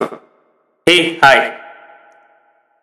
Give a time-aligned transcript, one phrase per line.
[0.00, 1.58] Hey, hi.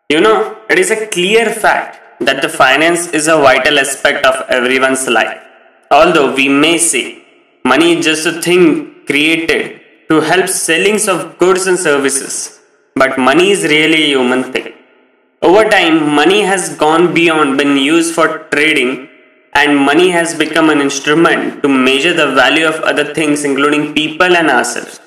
[0.09, 1.93] You know, it is a clear fact
[2.27, 5.39] that the finance is a vital aspect of everyone's life.
[5.89, 7.23] Although we may say
[7.63, 8.63] money is just a thing
[9.07, 12.59] created to help sellings of goods and services,
[12.95, 14.73] but money is really a human thing.
[15.41, 19.09] Over time, money has gone beyond being used for trading
[19.53, 24.35] and money has become an instrument to measure the value of other things including people
[24.35, 24.99] and ourselves.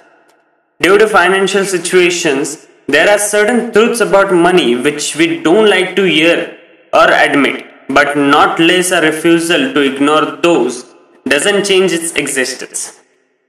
[0.80, 6.04] Due to financial situations, there are certain truths about money which we don't like to
[6.04, 6.56] hear
[6.92, 10.94] or admit, but not less a refusal to ignore those
[11.26, 13.00] doesn't change its existence.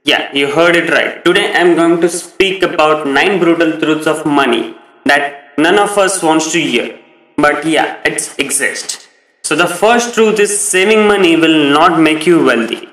[0.02, 1.24] Yeah, you heard it right.
[1.24, 4.74] Today I'm going to speak about 9 brutal truths of money
[5.04, 6.98] that none of us wants to hear.
[7.36, 9.06] But yeah, it exists.
[9.44, 12.89] So the first truth is saving money will not make you wealthy.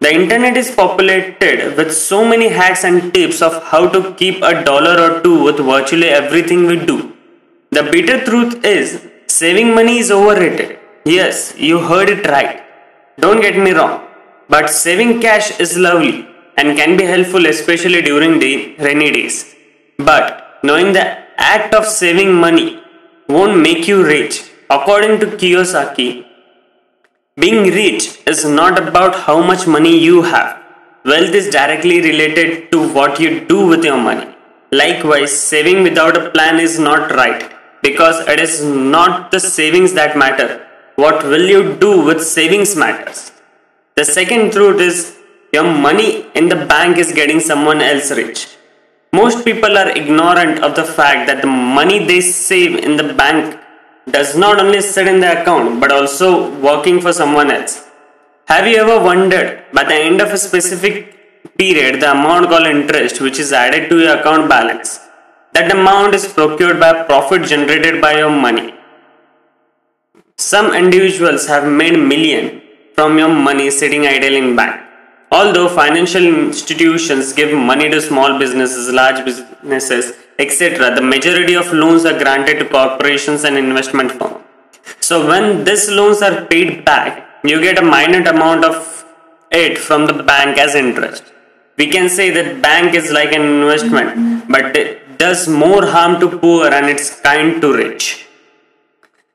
[0.00, 4.64] The internet is populated with so many hacks and tips of how to keep a
[4.64, 7.12] dollar or two with virtually everything we do.
[7.70, 10.78] The bitter truth is saving money is overrated.
[11.04, 12.62] Yes, you heard it right.
[13.18, 14.06] Don't get me wrong.
[14.48, 19.54] But saving cash is lovely and can be helpful especially during the rainy days.
[19.98, 21.06] But knowing the
[21.54, 22.80] act of saving money
[23.28, 24.50] won't make you rich.
[24.70, 26.24] According to Kiyosaki,
[27.42, 30.50] being rich is not about how much money you have.
[31.04, 34.28] Wealth is directly related to what you do with your money.
[34.72, 40.16] Likewise, saving without a plan is not right because it is not the savings that
[40.16, 40.66] matter.
[40.96, 43.30] What will you do with savings matters.
[43.94, 45.16] The second truth is
[45.52, 48.48] your money in the bank is getting someone else rich.
[49.12, 53.58] Most people are ignorant of the fact that the money they save in the bank
[54.16, 56.28] does not only sit in the account but also
[56.60, 57.74] working for someone else.
[58.46, 60.96] Have you ever wondered by the end of a specific
[61.58, 65.00] period the amount called interest which is added to your account balance?
[65.52, 68.74] That amount is procured by profit generated by your money.
[70.36, 72.62] Some individuals have made million
[72.94, 74.87] from your money sitting idle in bank.
[75.30, 82.04] Although financial institutions give money to small businesses, large businesses, etc., the majority of loans
[82.06, 84.44] are granted to corporations and investment firms.
[85.00, 89.04] So when these loans are paid back, you get a minor amount of
[89.50, 91.24] it from the bank as interest.
[91.76, 96.38] We can say that bank is like an investment, but it does more harm to
[96.38, 98.26] poor and it's kind to rich.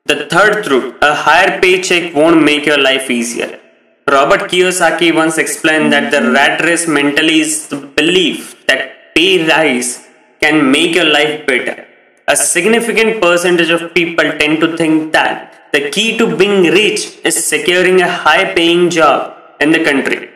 [0.06, 3.60] The third truth, a higher paycheck won't make your life easier.
[4.06, 10.06] Robert Kiyosaki once explained that the rat race mentally is the belief that pay rise
[10.40, 11.86] can make your life better.
[12.28, 17.46] A significant percentage of people tend to think that the key to being rich is
[17.46, 20.28] securing a high paying job in the country.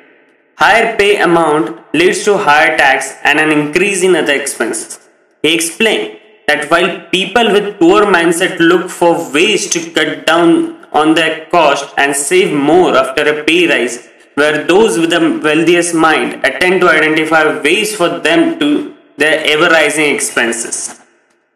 [0.56, 4.98] Higher pay amount leads to higher tax and an increase in other expenses.
[5.42, 11.14] He explained that while people with poor mindset look for ways to cut down on
[11.14, 16.44] their cost and save more after a pay rise, where those with the wealthiest mind
[16.44, 21.00] attend to identify ways for them to their ever rising expenses.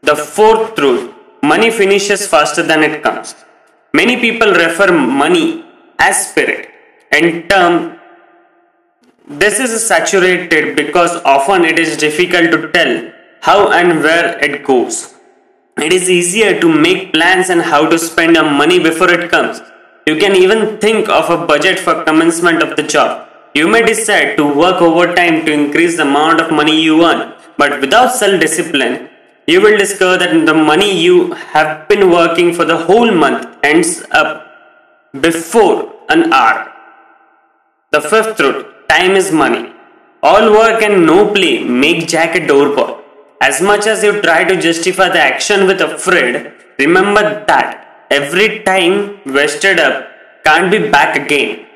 [0.02, 3.34] The fourth truth money finishes faster than it comes.
[3.94, 5.64] Many people refer money
[5.98, 6.68] as spirit.
[7.12, 7.98] In term,
[9.28, 15.11] this is saturated because often it is difficult to tell how and where it goes.
[15.78, 19.60] It is easier to make plans and how to spend your money before it comes.
[20.06, 23.28] You can even think of a budget for commencement of the job.
[23.54, 27.80] You may decide to work overtime to increase the amount of money you earn, but
[27.80, 29.08] without self discipline,
[29.46, 34.02] you will discover that the money you have been working for the whole month ends
[34.10, 34.46] up
[35.20, 36.70] before an hour.
[37.90, 39.72] The fifth truth time is money.
[40.22, 42.74] All work and no play make Jack a door
[43.48, 46.34] as much as you try to justify the action with afraid,
[46.78, 48.94] remember that every time
[49.36, 49.94] wasted up
[50.44, 51.66] can't be back again.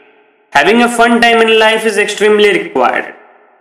[0.50, 3.14] Having a fun time in life is extremely required.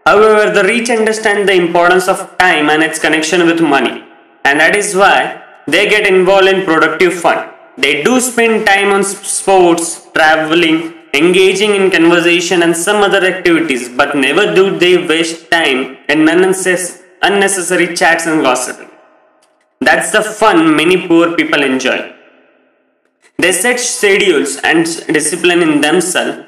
[0.05, 4.03] However, the rich understand the importance of time and its connection with money,
[4.43, 7.49] and that is why they get involved in productive fun.
[7.75, 14.15] They do spend time on sports, traveling, engaging in conversation, and some other activities, but
[14.15, 18.89] never do they waste time in unnecessary unnecessary chats and gossiping.
[19.81, 22.13] That's the fun many poor people enjoy.
[23.37, 26.45] They set schedules and discipline in themselves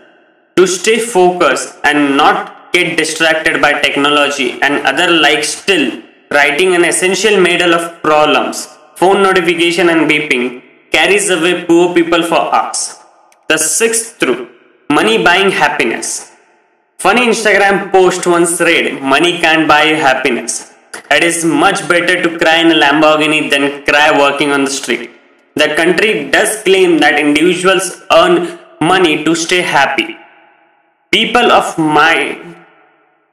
[0.55, 6.85] to stay focused and not get distracted by technology and other like still writing an
[6.85, 12.95] essential medal of problems, phone notification and beeping carries away poor people for hours.
[13.49, 14.49] The sixth truth,
[14.89, 16.31] money buying happiness.
[17.03, 20.73] Funny Instagram post once read, Money can't buy happiness.
[21.11, 25.11] It is much better to cry in a Lamborghini than cry working on the street.
[25.53, 30.17] The country does claim that individuals earn money to stay happy.
[31.11, 32.55] People of mind,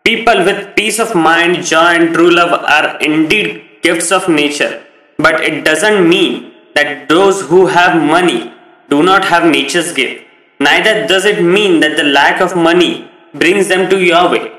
[0.05, 4.85] people with peace of mind, joy, and true love are indeed gifts of nature,
[5.17, 8.53] but it doesn't mean that those who have money
[8.91, 10.23] do not have nature's gift.
[10.61, 14.53] Neither does it mean that the lack of money brings them to your way.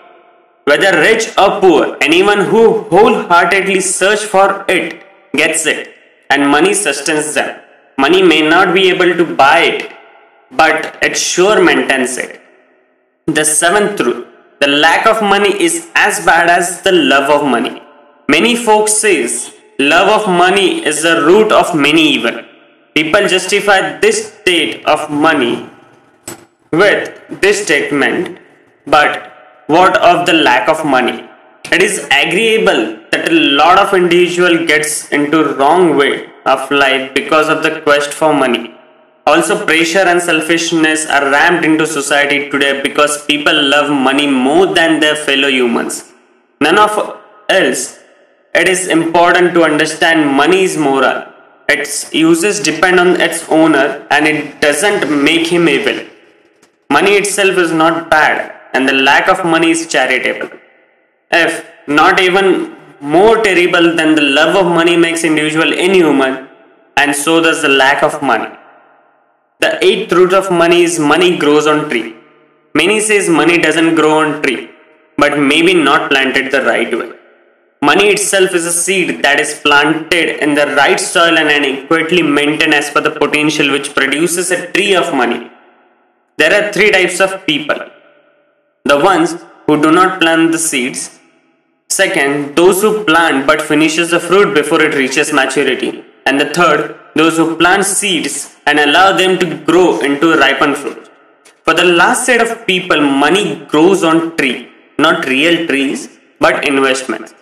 [0.66, 5.94] Whether rich or poor, anyone who wholeheartedly searches for it gets it,
[6.30, 7.60] and money sustains them.
[7.98, 9.92] Money may not be able to buy it,
[10.52, 12.42] but it sure maintains it.
[13.28, 14.26] The seventh truth
[14.62, 17.82] the lack of money is as bad as the love of money.
[18.30, 22.42] Many folks says love of money is the root of many evil.
[22.94, 25.70] People justify this state of money
[26.72, 28.40] with this statement,
[28.88, 29.32] but
[29.68, 31.28] what of the lack of money?
[31.72, 37.50] It is agreeable that a lot of individual gets into wrong way of life because
[37.50, 38.76] of the quest for money.
[39.26, 45.00] Also, pressure and selfishness are ramped into society today because people love money more than
[45.00, 46.14] their fellow humans.
[46.62, 47.98] None of else.
[48.54, 51.24] It is important to understand money is moral.
[51.68, 56.06] Its uses depend on its owner and it doesn't make him evil.
[56.92, 60.50] Money itself is not bad and the lack of money is charitable.
[61.32, 61.54] If
[62.00, 62.48] not even
[63.16, 66.36] more terrible than the love of money makes individual inhuman,
[67.02, 68.52] and so does the lack of money.
[69.64, 72.16] The eighth root of money is money grows on tree.
[72.74, 74.70] Many says money doesn't grow on tree,
[75.18, 77.12] but maybe not planted the right way.
[77.82, 82.74] Money itself is a seed that is planted in the right soil and adequately maintained
[82.74, 85.42] as per the potential which produces a tree of money.
[86.38, 87.80] There are three types of people
[88.86, 89.36] the ones
[89.66, 91.20] who do not plant the seeds.
[91.90, 96.04] Second, those who plant but finishes the fruit before it reaches maturity.
[96.28, 101.10] And the third, those who plant seeds and allow them to grow into ripened fruit.
[101.64, 106.10] For the last set of people, money grows on tree, not real trees,
[106.40, 107.34] but investments.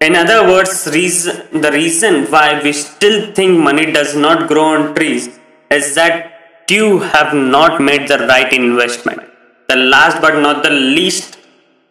[0.00, 4.94] In other words, reason, the reason why we still think money does not grow on
[4.94, 5.38] trees
[5.70, 9.22] is that you have not made the right investment.
[9.76, 11.36] The last but not the least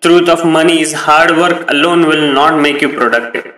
[0.03, 3.53] truth of money is hard work alone will not make you productive.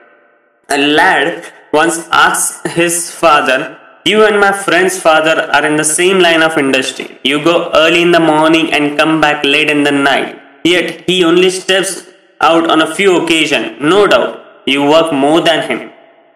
[0.78, 3.60] A lad once asked his father,
[4.04, 7.08] You and my friend's father are in the same line of industry.
[7.24, 10.42] You go early in the morning and come back late in the night.
[10.66, 11.94] Yet he only steps
[12.42, 13.80] out on a few occasions.
[13.80, 15.82] No doubt, you work more than him.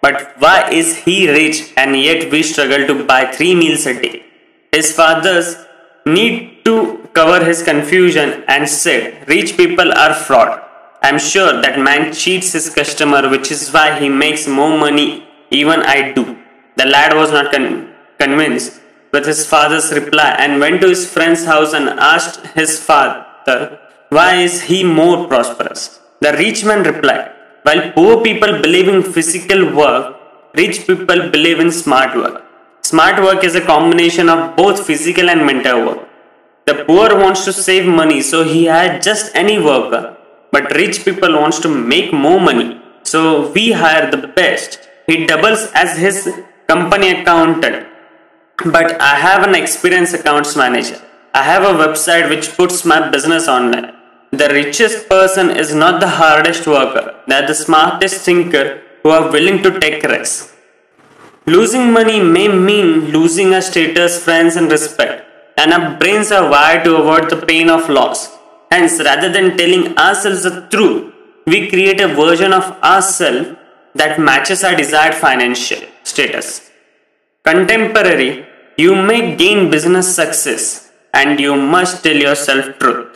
[0.01, 4.23] But why is he rich and yet we struggle to buy three meals a day?
[4.71, 5.57] His father's
[6.05, 10.61] need to cover his confusion and said, Rich people are fraud.
[11.03, 15.81] I'm sure that man cheats his customer, which is why he makes more money, even
[15.81, 16.37] I do.
[16.75, 18.79] The lad was not con- convinced
[19.11, 23.79] with his father's reply and went to his friend's house and asked his father,
[24.09, 25.99] Why is he more prosperous?
[26.21, 27.31] The rich man replied,
[27.63, 30.15] While poor people believe in physical work,
[30.55, 32.45] rich people believe in smart work.
[32.83, 36.07] Smart work is a combination of both physical and mental work.
[36.65, 40.17] The poor wants to save money, so he had just any worker.
[40.51, 44.79] But rich people wants to make more money, so we hire the best.
[45.07, 46.17] He doubles as his
[46.67, 47.87] company accountant.
[48.65, 51.01] But I have an experienced accounts manager.
[51.33, 53.93] I have a website which puts my business online.
[54.31, 59.31] The richest person is not the hardest worker, they are the smartest thinker who are
[59.31, 60.53] willing to take risks.
[61.45, 65.25] Losing money may mean losing our status, friends, and respect,
[65.61, 68.19] and our brains are wired to avoid the pain of loss.
[68.71, 71.13] Hence, rather than telling ourselves the truth,
[71.51, 73.49] we create a version of ourselves
[73.99, 76.47] that matches our desired financial status.
[77.43, 78.45] Contemporary,
[78.77, 83.10] you may gain business success and you must tell yourself truth.